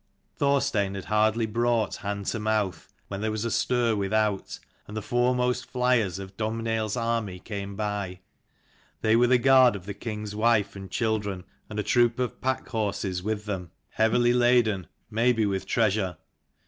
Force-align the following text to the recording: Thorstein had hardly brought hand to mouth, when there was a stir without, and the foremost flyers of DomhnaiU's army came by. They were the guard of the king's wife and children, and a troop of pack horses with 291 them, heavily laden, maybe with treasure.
Thorstein 0.35 0.95
had 0.95 1.05
hardly 1.05 1.45
brought 1.45 1.97
hand 1.97 2.25
to 2.25 2.39
mouth, 2.39 2.91
when 3.07 3.21
there 3.21 3.29
was 3.29 3.45
a 3.45 3.51
stir 3.51 3.95
without, 3.95 4.57
and 4.87 4.97
the 4.97 5.01
foremost 5.03 5.67
flyers 5.69 6.17
of 6.17 6.35
DomhnaiU's 6.37 6.97
army 6.97 7.37
came 7.37 7.75
by. 7.75 8.21
They 9.01 9.15
were 9.15 9.27
the 9.27 9.37
guard 9.37 9.75
of 9.75 9.85
the 9.85 9.93
king's 9.93 10.33
wife 10.35 10.75
and 10.75 10.89
children, 10.89 11.43
and 11.69 11.77
a 11.77 11.83
troop 11.83 12.17
of 12.17 12.41
pack 12.41 12.67
horses 12.69 13.21
with 13.21 13.45
291 13.45 13.61
them, 13.61 13.71
heavily 13.91 14.33
laden, 14.33 14.87
maybe 15.11 15.45
with 15.45 15.67
treasure. 15.67 16.17